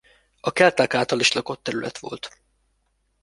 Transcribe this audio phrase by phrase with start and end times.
[0.39, 2.41] A kelták által is lakott terület volt.